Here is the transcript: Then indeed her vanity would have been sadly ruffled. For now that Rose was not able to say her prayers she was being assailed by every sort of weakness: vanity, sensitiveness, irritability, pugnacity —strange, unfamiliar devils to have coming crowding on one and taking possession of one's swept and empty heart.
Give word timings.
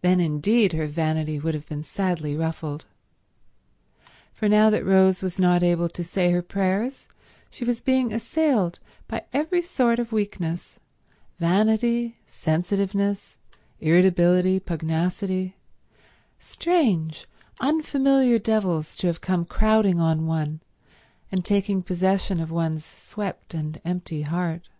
Then 0.00 0.20
indeed 0.20 0.72
her 0.72 0.86
vanity 0.86 1.38
would 1.38 1.52
have 1.52 1.68
been 1.68 1.82
sadly 1.82 2.34
ruffled. 2.34 2.86
For 4.32 4.48
now 4.48 4.70
that 4.70 4.86
Rose 4.86 5.22
was 5.22 5.38
not 5.38 5.62
able 5.62 5.90
to 5.90 6.02
say 6.02 6.30
her 6.30 6.40
prayers 6.40 7.08
she 7.50 7.66
was 7.66 7.82
being 7.82 8.10
assailed 8.10 8.78
by 9.06 9.26
every 9.34 9.60
sort 9.60 9.98
of 9.98 10.12
weakness: 10.12 10.78
vanity, 11.38 12.16
sensitiveness, 12.26 13.36
irritability, 13.80 14.60
pugnacity 14.60 15.56
—strange, 16.38 17.26
unfamiliar 17.60 18.38
devils 18.38 18.96
to 18.96 19.08
have 19.08 19.20
coming 19.20 19.44
crowding 19.44 20.00
on 20.00 20.24
one 20.26 20.60
and 21.30 21.44
taking 21.44 21.82
possession 21.82 22.40
of 22.40 22.50
one's 22.50 22.82
swept 22.82 23.52
and 23.52 23.78
empty 23.84 24.22
heart. 24.22 24.70